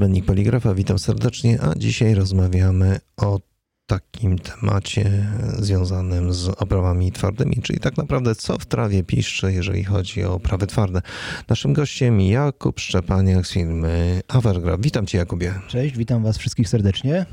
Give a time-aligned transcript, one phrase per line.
[0.00, 3.40] Niezbędnik Poligrafa, witam serdecznie, a dzisiaj rozmawiamy o
[3.86, 5.26] takim temacie
[5.58, 10.66] związanym z oprawami twardymi, czyli tak naprawdę co w trawie piszczy, jeżeli chodzi o oprawy
[10.66, 11.02] twarde.
[11.48, 14.82] Naszym gościem Jakub Szczepaniak z firmy Avergraph.
[14.82, 15.54] Witam Cię Jakubie.
[15.68, 17.26] Cześć, witam Was wszystkich serdecznie.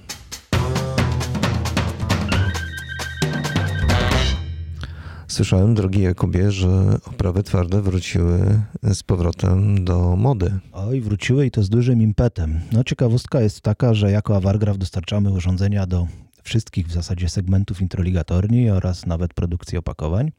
[5.37, 8.39] Słyszałem, drogi Jakubie, że oprawy twarde wróciły
[8.83, 10.51] z powrotem do mody.
[10.73, 12.59] Oj, wróciły i to z dużym impetem.
[12.71, 16.07] No ciekawostka jest taka, że jako Awargraf dostarczamy urządzenia do
[16.47, 20.31] wszystkich w zasadzie segmentów introligatorni oraz nawet produkcji opakowań.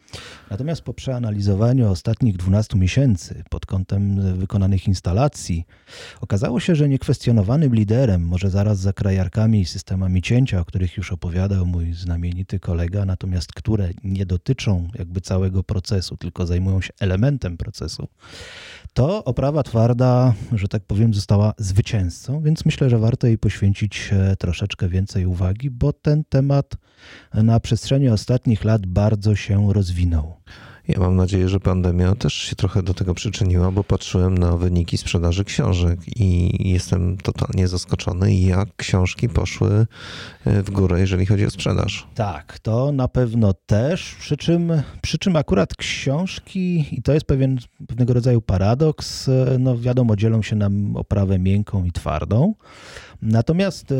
[0.50, 5.66] Natomiast po przeanalizowaniu ostatnich 12 miesięcy pod kątem wykonanych instalacji,
[6.20, 11.12] okazało się, że niekwestionowanym liderem, może zaraz za krajarkami i systemami cięcia, o których już
[11.12, 17.56] opowiadał mój znamienity kolega, natomiast które nie dotyczą jakby całego procesu, tylko zajmują się elementem
[17.56, 18.08] procesu,
[18.92, 24.36] to oprawa twarda, że tak powiem, została zwycięzcą, więc myślę, że warto jej poświęcić e,
[24.36, 26.76] troszeczkę więcej uwagi, bo ten temat
[27.34, 30.36] na przestrzeni ostatnich lat bardzo się rozwinął.
[30.88, 34.98] Ja mam nadzieję, że pandemia też się trochę do tego przyczyniła, bo patrzyłem na wyniki
[34.98, 39.86] sprzedaży książek i jestem totalnie zaskoczony, jak książki poszły
[40.44, 42.06] e, w górę, jeżeli chodzi o sprzedaż.
[42.14, 44.72] Tak, to na pewno też, przy czym,
[45.02, 50.42] przy czym akurat książki, i to jest pewien, pewnego rodzaju paradoks, e, no wiadomo, dzielą
[50.42, 52.54] się nam oprawę miękką i twardą.
[53.22, 53.96] Natomiast e,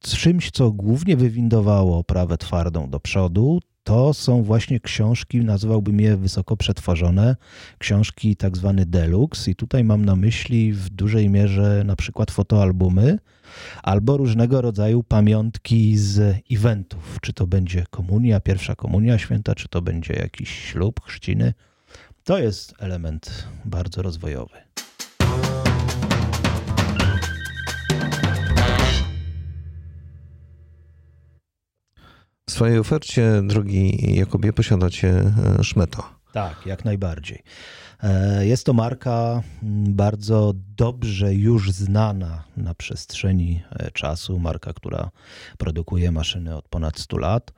[0.00, 6.56] czymś, co głównie wywindowało oprawę twardą do przodu, to są właśnie książki, nazwałbym je wysoko
[6.56, 7.36] przetworzone,
[7.78, 13.18] książki tak zwane deluxe i tutaj mam na myśli w dużej mierze na przykład fotoalbumy
[13.82, 19.82] albo różnego rodzaju pamiątki z eventów, czy to będzie komunia, pierwsza komunia święta, czy to
[19.82, 21.54] będzie jakiś ślub, chrzciny.
[22.24, 24.56] To jest element bardzo rozwojowy.
[32.48, 35.32] W swojej ofercie, drogi Jakubie, posiadacie
[35.62, 36.02] Szmeto.
[36.32, 37.42] Tak, jak najbardziej.
[38.02, 39.42] E, jest to marka
[39.88, 45.10] bardzo dobrze już znana na przestrzeni e, czasu, marka, która
[45.58, 47.52] produkuje maszyny od ponad 100 lat.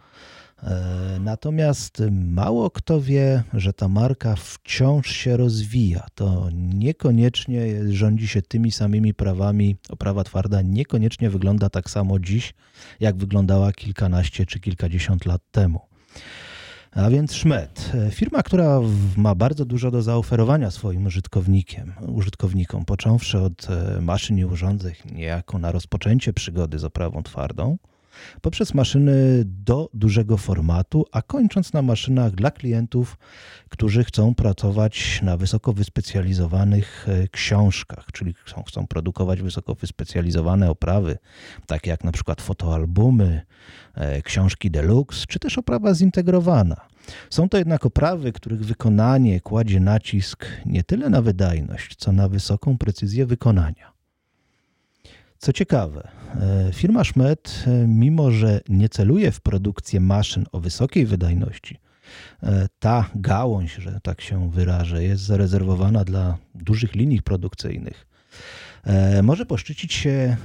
[0.63, 6.07] E, natomiast mało kto wie, że ta marka wciąż się rozwija.
[6.15, 9.77] To niekoniecznie rządzi się tymi samymi prawami.
[9.89, 12.55] Oprawa twarda niekoniecznie wygląda tak samo dziś,
[13.01, 15.81] jak wyglądała kilkanaście czy kilkadziesiąt lat temu.
[16.93, 18.81] A więc Szmet, firma, która
[19.17, 25.59] ma bardzo dużo do zaoferowania swoim użytkownikiem, użytkownikom, począwszy od e, maszyn i urządzeń, niejako
[25.59, 27.77] na rozpoczęcie przygody z oprawą twardą,
[28.41, 33.19] poprzez maszyny do dużego formatu, a kończąc na maszynach dla klientów,
[33.69, 41.19] którzy chcą pracować na wysoko wyspecjalizowanych e, książkach, czyli chcą, chcą produkować wysoko wyspecjalizowane oprawy,
[41.67, 43.43] takie jak na przykład fotoalbumy,
[43.95, 46.77] e, książki deluxe, czy też oprawa zintegrowana.
[47.31, 52.79] Są to jednak oprawy, których wykonanie kładzie nacisk nie tyle na wydajność, co na wysoką
[52.79, 53.96] precyzję wykonania.
[55.47, 56.09] Co ciekawe,
[56.41, 61.79] e, firma Schmidt, e, mimo że nie celuje w produkcję maszyn o wysokiej wydajności,
[62.43, 68.07] e, ta gałąź, że tak się wyrażę, jest zarezerwowana dla dużych linii produkcyjnych.
[69.23, 70.37] Może poszczycić się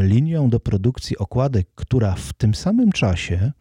[0.00, 3.52] linią do produkcji okładek, która w tym samym czasie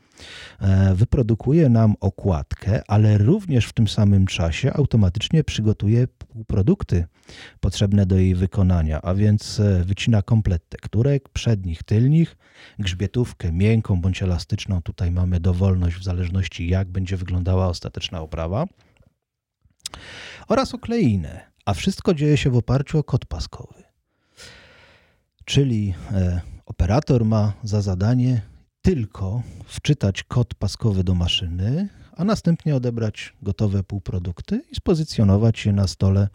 [0.95, 6.07] wyprodukuje nam okładkę, ale również w tym samym czasie automatycznie przygotuje
[6.47, 7.05] produkty
[7.59, 12.37] potrzebne do jej wykonania, a więc e, wycina komplet tekturek, przednich, tylnych,
[12.79, 14.81] grzbietówkę miękką bądź elastyczną.
[14.81, 18.65] Tutaj mamy dowolność w zależności jak będzie wyglądała ostateczna oprawa
[20.47, 23.83] oraz okleinę, a wszystko dzieje się w oparciu o kod paskowy.
[25.45, 28.41] Czyli e, operator ma za zadanie
[28.87, 35.87] tylko wczytać kod paskowy do maszyny, a następnie odebrać gotowe półprodukty i spozycjonować je na
[35.87, 36.27] stole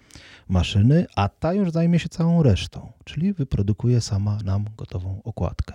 [0.49, 5.75] maszyny, a ta już zajmie się całą resztą, czyli wyprodukuje sama nam gotową okładkę.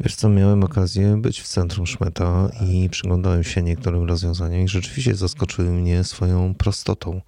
[0.00, 5.14] Wiesz co, miałem okazję być w centrum Szmeta i przyglądałem się niektórym rozwiązaniom i rzeczywiście
[5.14, 7.20] zaskoczyły mnie swoją prostotą.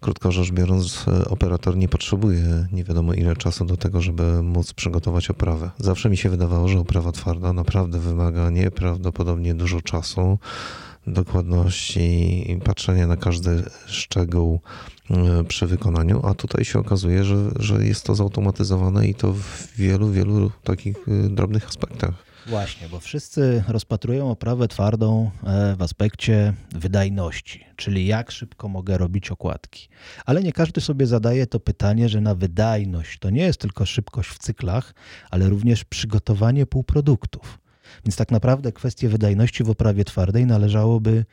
[0.00, 4.72] Krótko rzecz biorąc, e, operator nie potrzebuje nie wiadomo ile czasu do tego, żeby móc
[4.72, 5.70] przygotować oprawę.
[5.78, 10.38] Zawsze mi się wydawało, że oprawa twarda naprawdę wymaga nieprawdopodobnie dużo czasu,
[11.06, 14.60] dokładności patrzenia na każdy szczegół
[15.10, 19.66] e, przy wykonaniu, a tutaj się okazuje, że, że jest to zautomatyzowane i to w
[19.76, 22.25] wielu, wielu takich e, drobnych aspektach.
[22.46, 29.30] Właśnie, bo wszyscy rozpatrują oprawę twardą e, w aspekcie wydajności, czyli jak szybko mogę robić
[29.30, 29.88] okładki.
[30.26, 34.30] Ale nie każdy sobie zadaje to pytanie, że na wydajność to nie jest tylko szybkość
[34.30, 34.94] w cyklach,
[35.30, 37.58] ale również przygotowanie półproduktów.
[38.04, 41.24] Więc tak naprawdę kwestię wydajności w oprawie twardej należałoby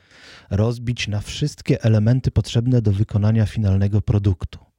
[0.50, 4.73] rozbić na wszystkie elementy potrzebne do wykonania finalnego produktu.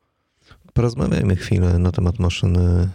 [0.75, 2.89] Porozmawiajmy chwilę na temat maszyny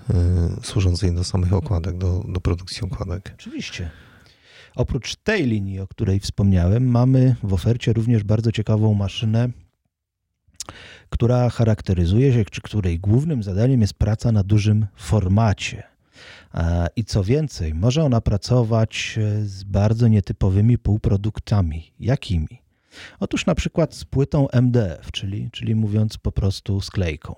[0.60, 3.32] y, służącej do samych okładek, do, do produkcji okładek.
[3.36, 3.90] Oczywiście.
[4.76, 9.50] Oprócz tej linii, o której wspomniałem, mamy w ofercie również bardzo ciekawą maszynę,
[11.10, 15.84] która charakteryzuje się, czy której głównym zadaniem jest praca na dużym formacie.
[16.96, 21.92] I co więcej, może ona pracować e, z bardzo nietypowymi półproduktami.
[22.00, 22.62] Jakimi?
[23.20, 27.36] Otóż na przykład z płytą MDF, czyli, czyli mówiąc po prostu sklejką,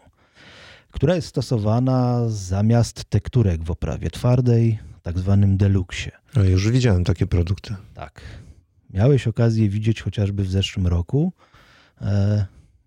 [0.91, 6.11] która jest stosowana zamiast tekturek w oprawie twardej, tak zwanym deluxie.
[6.35, 7.75] Ale już widziałem takie produkty.
[7.93, 8.21] Tak.
[8.89, 11.33] Miałeś okazję widzieć chociażby w zeszłym roku
[12.01, 12.45] e,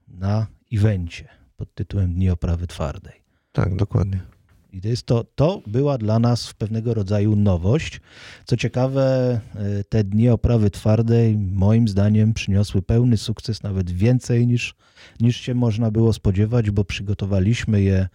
[0.09, 3.23] na evencie pod tytułem Dni oprawy twardej.
[3.53, 4.21] Tak, dokładnie.
[4.75, 8.01] I to, jest to, to była dla nas pewnego rodzaju nowość.
[8.45, 14.75] Co ciekawe, e, te dni oprawy twardej moim zdaniem przyniosły pełny sukces, nawet więcej niż,
[15.21, 18.09] niż się można było spodziewać, bo przygotowaliśmy je,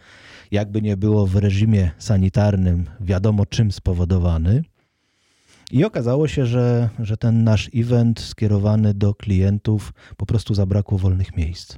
[0.52, 4.64] jakby nie było w reżimie sanitarnym, wiadomo czym spowodowany.
[5.72, 11.38] I okazało się, że, że ten nasz event skierowany do klientów po prostu zabrakło wolnych
[11.38, 11.78] miejsc.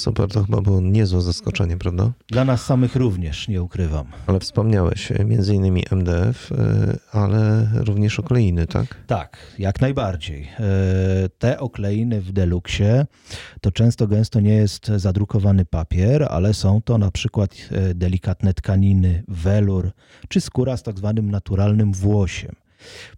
[0.00, 2.12] Super, to chyba było niezłe zaskoczenie, prawda?
[2.28, 4.06] Dla nas samych również, nie ukrywam.
[4.26, 6.56] Ale wspomniałeś e, między innymi MDF, e,
[7.12, 8.96] ale również okleiny, tak?
[9.06, 10.42] Tak, jak najbardziej.
[10.42, 10.48] E,
[11.38, 13.06] te okleiny w Deluxie
[13.60, 17.56] to często gęsto nie jest zadrukowany papier, ale są to na przykład
[17.94, 19.90] delikatne tkaniny, welur
[20.28, 22.54] czy skóra z tak zwanym naturalnym włosiem.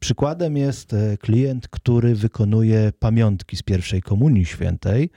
[0.01, 5.11] Przykładem jest klient, który wykonuje pamiątki z pierwszej komunii świętej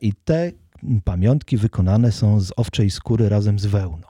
[0.00, 0.52] i te
[1.04, 4.06] pamiątki wykonane są z owczej skóry razem z wełną.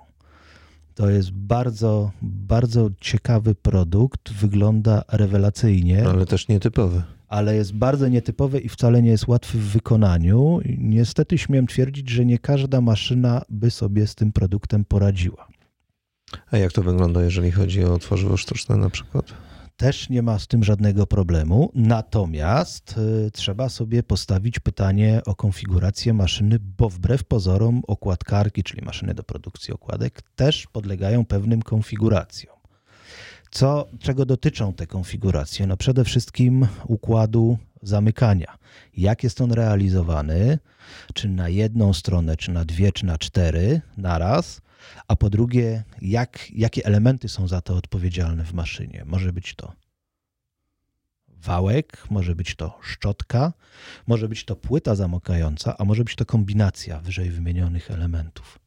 [0.95, 6.09] To jest bardzo, bardzo ciekawy produkt, wygląda rewelacyjnie.
[6.09, 7.03] Ale też nietypowy.
[7.29, 10.61] Ale jest bardzo nietypowy i wcale nie jest łatwy w wykonaniu.
[10.79, 15.49] Niestety śmiem twierdzić, że nie każda maszyna by sobie z tym produktem poradziła.
[16.51, 19.33] A jak to wygląda, jeżeli chodzi o tworzywo sztuczne na przykład?
[19.77, 21.71] Też nie ma z tym żadnego problemu.
[21.75, 22.95] Natomiast
[23.27, 29.23] y, trzeba sobie postawić pytanie o konfigurację maszyny, bo wbrew pozorom okładkarki, czyli maszyny do
[29.23, 32.57] produkcji okładek, też podlegają pewnym konfiguracjom.
[33.51, 35.67] Co, czego dotyczą te konfiguracje?
[35.67, 38.59] No przede wszystkim układu zamykania.
[38.97, 40.59] Jak jest on realizowany?
[41.15, 44.61] Czy na jedną stronę, czy na dwie, czy na cztery naraz?
[45.09, 49.05] A po drugie, jak, jakie elementy są za to odpowiedzialne w maszynie.
[49.07, 49.73] Może być to
[51.29, 53.53] wałek, może być to szczotka,
[54.07, 58.59] może być to płyta zamykająca, a może być to kombinacja wyżej wymienionych elementów.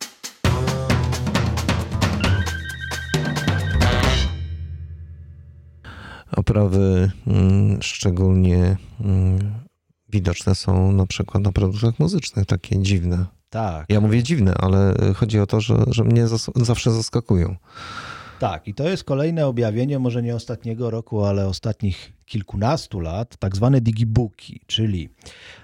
[6.32, 9.54] Oprawy mm, szczególnie mm,
[10.10, 13.26] widoczne są na przykład na produktach muzycznych, takie dziwne.
[13.50, 13.86] Tak.
[13.90, 17.56] Ja mówię dziwne, ale chodzi o to, że, że mnie zawsze zaskakują.
[18.40, 23.56] Tak, i to jest kolejne objawienie, może nie ostatniego roku, ale ostatnich kilkunastu lat, tak
[23.56, 25.10] zwane digibooki, czyli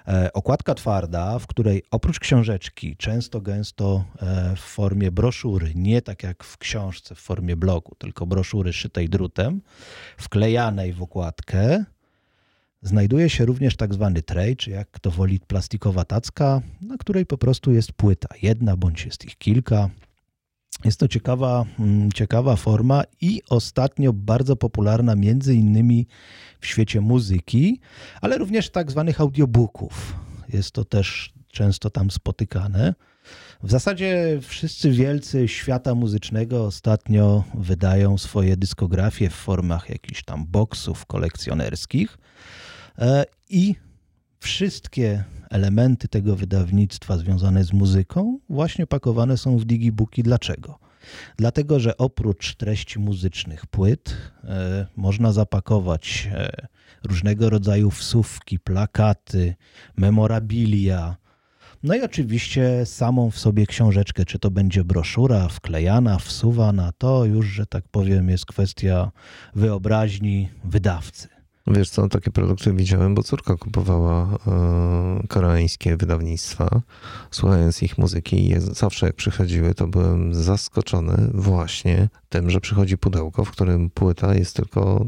[0.08, 6.24] e, okładka twarda, w której oprócz książeczki, często gęsto e, w formie broszury, nie tak
[6.24, 9.62] jak w książce w formie blogu, tylko broszury szytej drutem,
[10.18, 11.86] wklejanej w okładkę,
[12.86, 17.38] Znajduje się również tak zwany tray, czy jak to woli plastikowa tacka, na której po
[17.38, 19.90] prostu jest płyta, jedna bądź jest ich kilka.
[20.86, 26.08] Jest to ciekawa, mm, ciekawa forma i ostatnio bardzo popularna między innymi
[26.60, 27.80] w świecie muzyki,
[28.22, 30.16] ale również tak zwanych audiobooków.
[30.54, 32.94] Jest to też często tam spotykane.
[33.64, 41.06] W zasadzie wszyscy wielcy świata muzycznego ostatnio wydają swoje dyskografie w formach jakichś tam boksów
[41.06, 42.18] kolekcjonerskich.
[43.00, 43.76] E, I
[44.40, 50.24] wszystkie elementy tego wydawnictwa związane z muzyką właśnie pakowane są w digibooki.
[50.24, 50.80] Dlaczego?
[51.38, 56.68] Dlatego, że oprócz treści muzycznych płyt e, można zapakować e,
[57.04, 59.56] różnego rodzaju wsówki, plakaty,
[59.98, 61.16] memorabilia,
[61.84, 67.46] no i oczywiście samą w sobie książeczkę, czy to będzie broszura wklejana, wsuwana, to już,
[67.46, 69.12] że tak powiem, jest kwestia
[69.56, 71.35] wyobraźni wydawcy.
[71.68, 76.82] Wiesz co, takie produkty widziałem, bo córka kupowała e, koreańskie wydawnictwa,
[77.32, 83.52] słuchając ich muzyki zawsze jak przychodziły, to byłem zaskoczony właśnie tym, że przychodzi pudełko, w
[83.52, 85.06] którym płyta jest tylko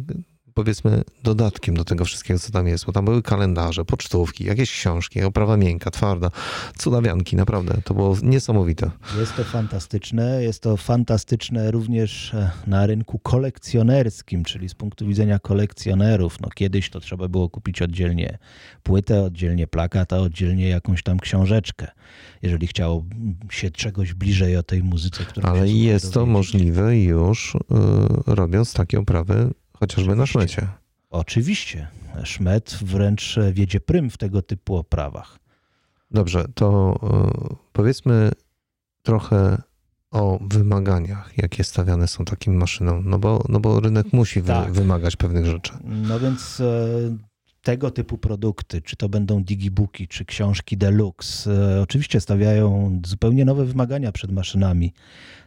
[0.58, 5.24] powiedzmy dodatkiem do tego wszystkiego, co tam jest, bo tam były kalendarze, pocztówki, jakieś książki,
[5.24, 6.32] oprawa miękka, twarda,
[6.78, 8.92] cudawianki, naprawdę, to było niesamowite.
[9.20, 15.40] Jest to fantastyczne, jest to fantastyczne również e, na rynku kolekcjonerskim, czyli z punktu widzenia
[15.40, 16.42] kolekcjonerów.
[16.42, 18.38] No kiedyś to trzeba było kupić oddzielnie
[18.84, 21.88] płytę, oddzielnie plakat, a oddzielnie jakąś tam książeczkę,
[22.42, 23.06] jeżeli chciało
[23.50, 27.58] się czegoś bliżej o tej muzyce, którą Ale jest to możliwe już
[28.28, 30.68] yy, robiąc takie oprawy Chociażby na szmecie.
[31.10, 31.88] Oczywiście.
[32.24, 35.40] Szmet wręcz wiedzie prym w tego typu oprawach.
[36.12, 38.32] Dobrze, to e, powiedzmy
[39.02, 39.62] trochę
[40.12, 44.72] o wymaganiach, jakie stawiane są takim maszynom, no bo, no bo rynek musi tak.
[44.72, 45.74] wymagać pewnych rzeczy.
[45.84, 47.18] No więc e,
[47.68, 53.66] tego typu produkty, czy to będą digibooki, czy książki deluxe, e, oczywiście stawiają zupełnie nowe
[53.66, 54.94] wymagania przed maszynami,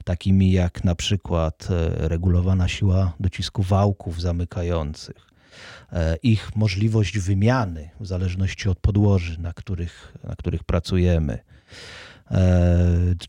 [0.04, 5.16] takimi jak na przykład e, regulowana siła docisku wałków zamykających,
[5.92, 11.38] e, ich możliwość wymiany w zależności od podłoży, na których, na których pracujemy.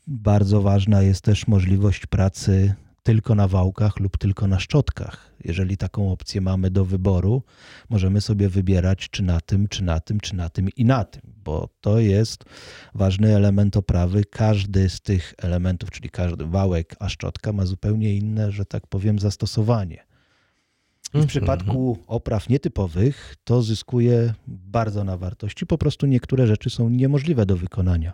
[0.07, 5.31] Bardzo ważna jest też możliwość pracy tylko na wałkach lub tylko na szczotkach.
[5.43, 7.43] Jeżeli taką opcję mamy do wyboru,
[7.89, 11.21] możemy sobie wybierać czy na tym, czy na tym, czy na tym i na tym,
[11.43, 12.43] bo to jest
[12.95, 14.25] ważny element oprawy.
[14.25, 19.19] Każdy z tych elementów, czyli każdy wałek, a szczotka ma zupełnie inne, że tak powiem,
[19.19, 20.05] zastosowanie.
[21.09, 25.65] I w mhm, przypadku opraw nietypowych to zyskuje bardzo na wartości.
[25.65, 28.13] Po prostu niektóre rzeczy są niemożliwe do wykonania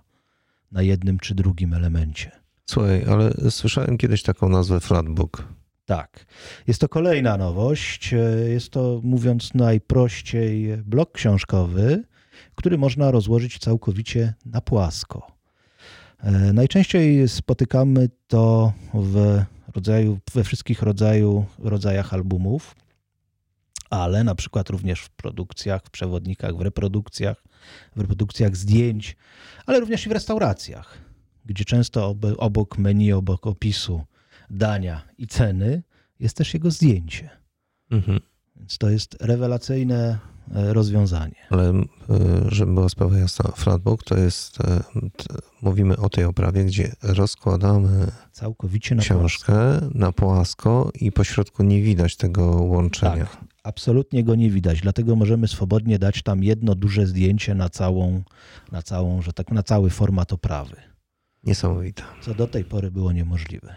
[0.71, 2.46] na jednym czy drugim elemencie.
[2.69, 5.47] Słuchaj, ale słyszałem kiedyś taką nazwę Flatbook.
[5.85, 6.25] Tak.
[6.67, 8.13] Jest to kolejna nowość.
[8.47, 12.03] Jest to, mówiąc najprościej, blok książkowy,
[12.55, 15.31] który można rozłożyć całkowicie na płasko.
[16.19, 19.43] E, najczęściej spotykamy to w
[19.75, 22.75] rodzaju, we wszystkich rodzaju, rodzajach albumów,
[23.89, 27.43] ale na przykład również w produkcjach, w przewodnikach, w reprodukcjach,
[27.95, 29.17] w reprodukcjach zdjęć,
[29.65, 31.06] ale również i w restauracjach
[31.47, 34.01] gdzie często obok menu, obok opisu
[34.49, 35.83] dania i ceny
[36.19, 37.29] jest też jego zdjęcie.
[37.91, 38.19] Mhm.
[38.55, 40.19] Więc to jest rewelacyjne
[40.55, 41.35] e, rozwiązanie.
[41.49, 41.83] Ale e,
[42.47, 44.83] żeby była sprawa jasna, flatbook to jest, e,
[45.61, 49.97] mówimy o tej oprawie, gdzie rozkładamy całkowicie na książkę płasko.
[49.97, 53.25] na płasko i po środku nie widać tego łączenia.
[53.25, 58.23] Tak, absolutnie go nie widać, dlatego możemy swobodnie dać tam jedno duże zdjęcie na całą,
[58.71, 60.75] na całą, że tak na cały format oprawy.
[61.47, 62.03] Niesamowite.
[62.21, 63.75] Co do tej pory było niemożliwe.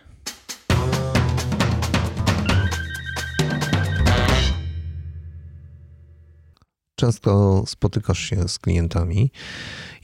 [6.95, 9.31] Często spotykasz się z klientami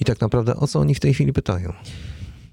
[0.00, 1.72] i tak naprawdę o co oni w tej chwili pytają?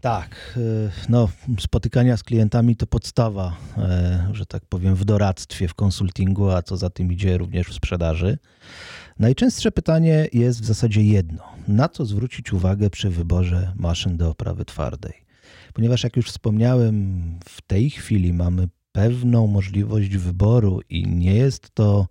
[0.03, 1.29] Tak, y, no,
[1.59, 6.77] spotykania z klientami to podstawa, e, że tak powiem, w doradztwie, w konsultingu, a co
[6.77, 8.37] za tym idzie również w sprzedaży.
[9.19, 14.65] Najczęstsze pytanie jest w zasadzie jedno: na co zwrócić uwagę przy wyborze maszyn do oprawy
[14.65, 15.13] twardej?
[15.73, 22.07] Ponieważ, jak już wspomniałem, w tej chwili mamy pewną możliwość wyboru i nie jest to,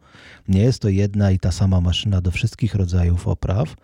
[0.48, 3.74] nie jest to jedna i ta sama maszyna do wszystkich rodzajów opraw,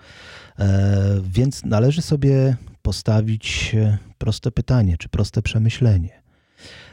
[0.58, 2.56] e, więc należy sobie
[2.88, 3.76] postawić
[4.18, 6.22] proste pytanie czy proste przemyślenie.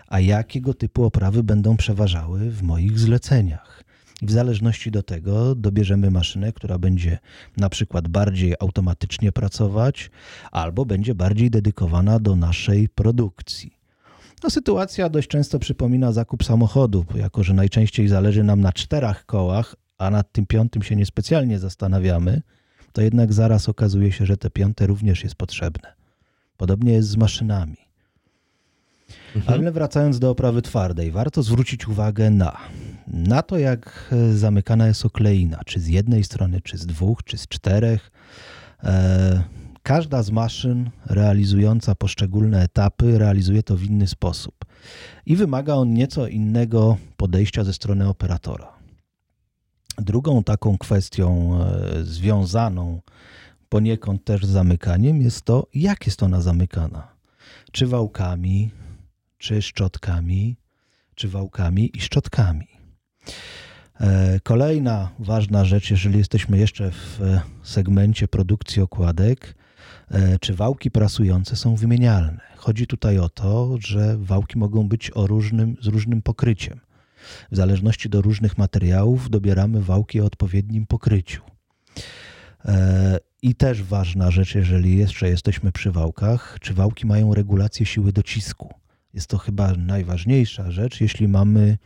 [0.07, 3.83] A jakiego typu oprawy będą przeważały w moich zleceniach?
[4.21, 7.19] I w zależności do tego dobierzemy maszynę, która będzie
[7.57, 10.11] na przykład bardziej automatycznie pracować,
[10.51, 13.77] albo będzie bardziej dedykowana do naszej produkcji.
[14.43, 19.75] No, sytuacja dość często przypomina zakup samochodu, jako że najczęściej zależy nam na czterech kołach,
[19.97, 22.41] a nad tym piątym się niespecjalnie zastanawiamy,
[22.95, 25.93] to jednak zaraz okazuje się, że te piąte również jest potrzebne.
[26.57, 27.77] Podobnie jest z maszynami.
[29.35, 29.59] Mhm.
[29.59, 32.57] Ale wracając do oprawy twardej, warto zwrócić uwagę na,
[33.07, 37.47] na to, jak zamykana jest okleina, czy z jednej strony, czy z dwóch, czy z
[37.47, 38.11] czterech.
[38.83, 39.43] E,
[39.83, 44.55] każda z maszyn realizująca poszczególne etapy realizuje to w inny sposób
[45.25, 48.74] i wymaga on nieco innego podejścia ze strony operatora.
[49.97, 53.01] Drugą taką kwestią e, związaną
[53.69, 57.07] poniekąd też z zamykaniem jest to, jak jest ona zamykana.
[57.71, 58.71] Czy wałkami,
[59.37, 60.57] czy szczotkami,
[61.15, 62.67] czy wałkami i szczotkami.
[63.99, 67.19] E, kolejna ważna rzecz, jeżeli jesteśmy jeszcze w
[67.63, 69.55] segmencie produkcji okładek,
[70.11, 72.41] e, czy wałki prasujące są wymienialne.
[72.57, 76.79] Chodzi tutaj o to, że wałki mogą być o różnym, z różnym pokryciem.
[77.51, 81.41] W zależności do różnych materiałów dobieramy wałki o odpowiednim pokryciu.
[82.65, 88.11] E, I też ważna rzecz, jeżeli jeszcze jesteśmy przy wałkach, czy wałki mają regulację siły
[88.11, 88.73] docisku.
[89.13, 91.77] Jest to chyba najważniejsza rzecz, jeśli mamy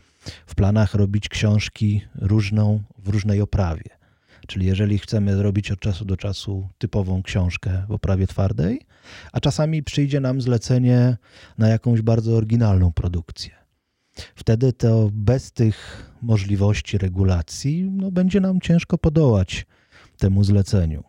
[0.45, 3.99] w planach robić książki różną, w różnej oprawie.
[4.47, 8.81] Czyli jeżeli chcemy zrobić od czasu do czasu typową książkę w oprawie twardej,
[9.31, 11.17] a czasami przyjdzie nam zlecenie
[11.57, 13.58] na jakąś bardzo oryginalną produkcję.
[14.35, 19.65] Wtedy to bez tych możliwości regulacji no, będzie nam ciężko podołać
[20.17, 21.03] temu zleceniu.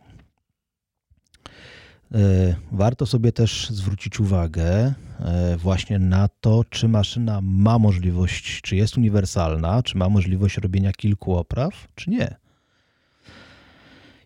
[2.11, 8.75] E, warto sobie też zwrócić uwagę e, właśnie na to, czy maszyna ma możliwość, czy
[8.75, 12.40] jest uniwersalna, czy ma możliwość robienia kilku opraw, czy nie.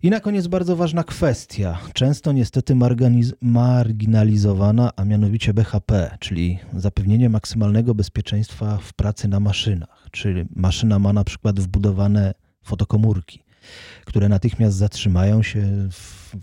[0.06, 2.76] I na koniec bardzo ważna kwestia, często niestety
[3.42, 10.08] marginalizowana, a mianowicie BHP, czyli zapewnienie maksymalnego bezpieczeństwa w pracy na maszynach.
[10.12, 12.34] Czyli maszyna ma na przykład wbudowane
[12.64, 13.44] fotokomórki,
[14.06, 15.90] które natychmiast zatrzymają się,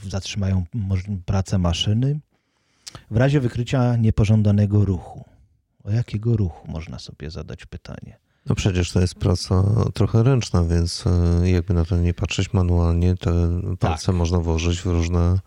[0.09, 0.65] zatrzymają
[1.27, 2.21] pracę maszyny
[3.11, 5.25] w razie wykrycia niepożądanego ruchu.
[5.85, 8.19] O jakiego ruchu można sobie zadać pytanie?
[8.47, 11.05] No przecież to jest praca trochę ręczna, więc
[11.43, 13.31] e, jakby na to nie patrzeć manualnie, te
[13.79, 14.15] palce tak.
[14.15, 15.39] można włożyć w różne,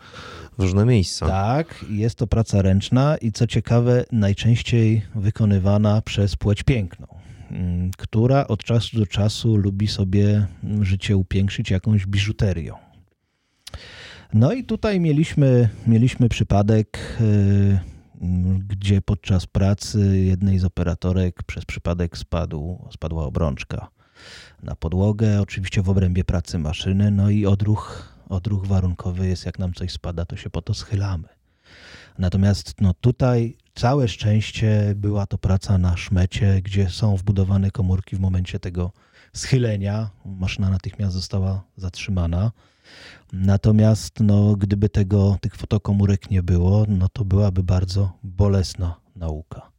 [0.58, 1.28] w różne miejsca.
[1.28, 7.08] Tak, jest to praca ręczna i co ciekawe, najczęściej wykonywana przez płeć piękną,
[7.52, 10.48] mm, która od czasu do czasu lubi sobie
[10.82, 12.76] życie upiększyć jakąś biżuterią.
[14.34, 17.95] No i tutaj mieliśmy, mieliśmy przypadek yy,
[18.68, 23.88] gdzie podczas pracy jednej z operatorek przez przypadek spadł, spadła obrączka
[24.64, 29.74] na podłogę, oczywiście w obrębie pracy maszyny, no i odruch, odruch warunkowy jest, jak nam
[29.74, 31.28] coś spada, to się po to schylamy.
[32.18, 38.20] Natomiast no tutaj całe szczęście była to praca na szmecie, gdzie są wbudowane komórki w
[38.20, 38.92] momencie tego
[39.34, 40.10] schylenia.
[40.26, 42.52] Maszyna natychmiast została zatrzymana.
[43.34, 49.76] Natomiast no, gdyby tego, tych fotokomórek nie było, no to byłaby bardzo bolesna nauka.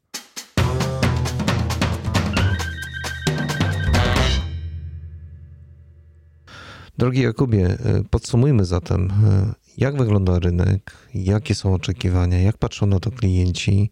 [6.98, 13.00] Drogi Jakubie, e, podsumujmy zatem, e, jak wygląda rynek, jakie są oczekiwania, jak patrzą na
[13.00, 13.90] to klienci,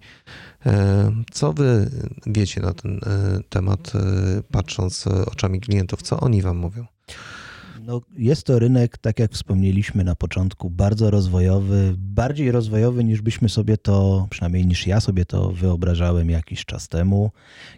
[0.67, 1.91] e, co wy
[2.27, 3.01] wiecie na ten
[3.49, 3.93] temat,
[4.51, 6.87] patrząc oczami klientów, co oni wam mówią?
[7.87, 13.49] No, jest to rynek, tak jak wspomnieliśmy na początku, bardzo rozwojowy, bardziej rozwojowy niż byśmy
[13.49, 17.31] sobie to, przynajmniej niż ja sobie to wyobrażałem jakiś czas temu.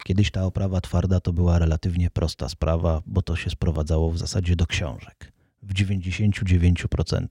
[0.04, 4.56] Kiedyś ta oprawa twarda to była relatywnie prosta sprawa, bo to się sprowadzało w zasadzie
[4.56, 7.26] do książek w 99%.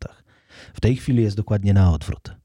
[0.73, 2.35] W tej chwili jest dokładnie na odwrót.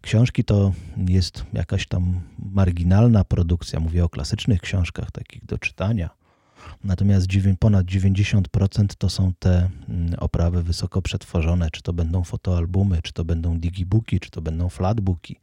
[0.00, 0.72] Książki to
[1.08, 3.80] jest jakaś tam marginalna produkcja.
[3.80, 6.25] Mówię o klasycznych książkach, takich do czytania
[6.84, 7.26] Natomiast
[7.58, 13.24] ponad 90% to są te mm, oprawy wysoko przetworzone, czy to będą fotoalbumy, czy to
[13.24, 15.36] będą digibooki, czy to będą flatbooki,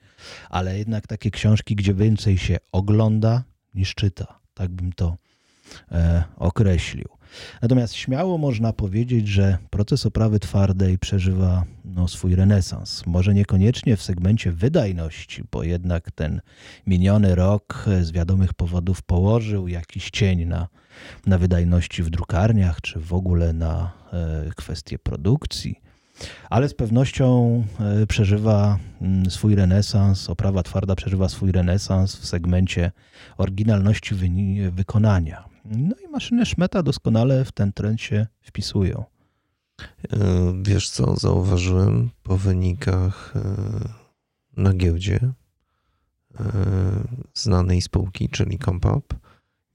[0.50, 3.44] ale jednak takie książki, gdzie więcej się ogląda
[3.76, 4.40] niż czyta.
[4.54, 5.18] Tak bym to
[5.92, 7.10] e, określił.
[7.62, 13.06] Natomiast śmiało można powiedzieć, że proces oprawy twardej przeżywa no, swój renesans.
[13.06, 16.42] Może niekoniecznie w segmencie wydajności, bo jednak ten
[16.88, 20.68] miniony rok z wiadomych powodów położył jakiś cień na,
[21.26, 25.84] na wydajności w drukarniach, czy w ogóle na e, kwestie produkcji
[26.50, 32.92] ale z pewnością e, przeżywa mm, swój renesans, oprawa twarda przeżywa swój renesans w segmencie
[33.38, 34.16] oryginalności
[34.72, 35.53] wykonania.
[35.66, 39.04] No i maszyny Szmeta doskonale w ten trend się wpisują.
[40.12, 40.18] E,
[40.64, 43.42] wiesz co, zauważyłem po wynikach e,
[44.58, 45.20] na giełdzie
[47.34, 49.14] znanej spółki, czyli Compap,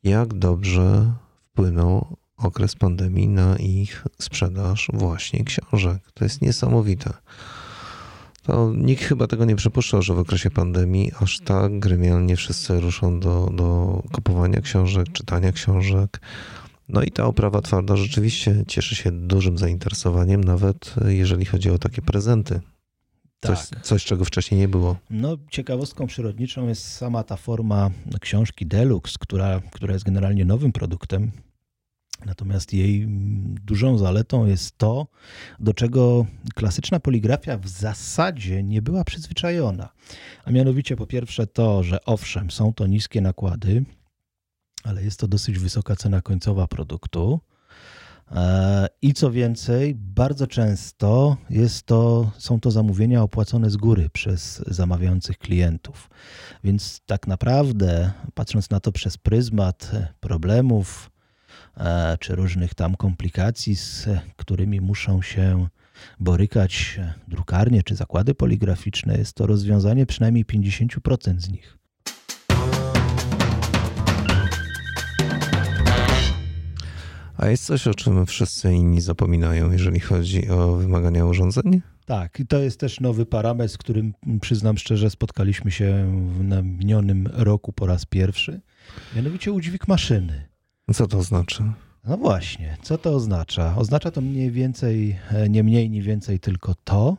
[0.03, 1.13] jak dobrze
[1.53, 6.11] wpłynął okres pandemii na ich sprzedaż właśnie książek.
[6.15, 7.13] To jest niesamowite.
[8.49, 13.21] To nikt chyba tego nie przypuszczał, że w okresie pandemii aż tak gremialnie wszyscy ruszą
[13.21, 16.21] do, do kupowania książek, czytania książek.
[16.89, 22.03] No i ta oprawa twarda rzeczywiście cieszy się dużym zainteresowaniem, nawet jeżeli chodzi o takie
[22.03, 22.61] prezenty.
[23.41, 23.83] Coś, tak.
[23.83, 24.97] coś, czego wcześniej nie było.
[25.11, 31.31] No, ciekawostką przyrodniczą jest sama ta forma książki Deluxe, która, która jest generalnie nowym produktem
[32.27, 33.07] Natomiast jej
[33.67, 35.07] dużą zaletą jest to,
[35.61, 39.89] do czego klasyczna poligrafia w zasadzie nie była przyzwyczajona.
[40.45, 43.85] A mianowicie po pierwsze to, że owszem, są to niskie nakłady,
[44.85, 47.41] ale jest to dosyć wysoka cena końcowa produktu.
[48.33, 54.63] E, I co więcej, bardzo często jest to, są to zamówienia opłacone z góry przez
[54.67, 56.11] zamawiających klientów.
[56.65, 61.11] Więc tak naprawdę, patrząc na to przez pryzmat problemów
[62.21, 65.67] czy różnych tam komplikacji, z którymi muszą się
[66.21, 71.79] borykać drukarnie czy zakłady poligraficzne, jest to rozwiązanie przynajmniej 50% z nich.
[77.37, 81.83] A jest coś, o czym wszyscy inni zapominają, jeżeli chodzi o wymagania urządzeń?
[82.07, 87.29] Tak, i to jest też nowy parametr, z którym przyznam szczerze, spotkaliśmy się w minionym
[87.33, 88.61] roku po raz pierwszy.
[89.17, 90.48] Mianowicie udźwig maszyny.
[90.95, 91.63] Co to znaczy?
[92.05, 93.77] No właśnie, co to oznacza?
[93.77, 97.17] Oznacza to mniej więcej, e, nie mniej, nie więcej tylko to,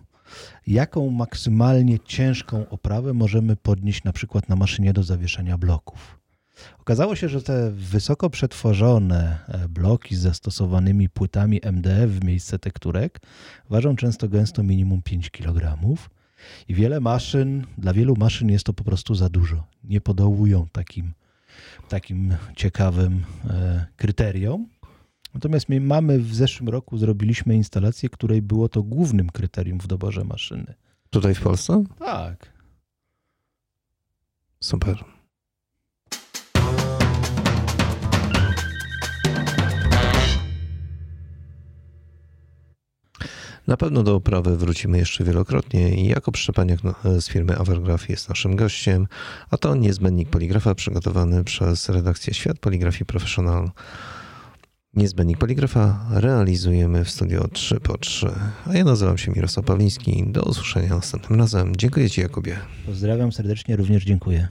[0.68, 6.20] jaką maksymalnie ciężką oprawę możemy podnieść na przykład na maszynie do zawieszania bloków.
[6.80, 13.20] Okazało się, że te wysoko przetworzone e, bloki z zastosowanymi płytami MDF w miejsce tekturek
[13.70, 15.78] ważą często gęsto minimum 5 kg.
[16.68, 19.64] I wiele maszyn, dla wielu maszyn jest to po prostu za dużo.
[19.84, 21.14] Nie podołują takim,
[21.90, 24.68] takim ciekawym e, kryteriom.
[25.34, 30.24] Natomiast my mamy w zeszłym roku zrobiliśmy instalację, której było to głównym kryterium w doborze
[30.24, 30.74] maszyny.
[31.10, 31.84] Tutaj w Polsce?
[32.00, 32.54] Tak.
[34.60, 35.19] Super.
[43.70, 46.80] Na pewno do oprawy wrócimy jeszcze wielokrotnie jako Szczepaniak
[47.20, 49.08] z firmy Avergraph jest naszym gościem,
[49.52, 53.72] a to niezbędnik poligrafa przygotowany przez redakcję Świat Poligrafii Professional.
[54.94, 58.32] Niezbędnik poligrafa realizujemy w studio 3 po 3.
[58.66, 60.24] A ja nazywam się Mirosław Pawliński.
[60.28, 61.76] Do usłyszenia następnym razem.
[61.76, 62.60] Dziękuję Ci, Jakubie.
[62.86, 64.48] Pozdrawiam serdecznie, również dziękuję.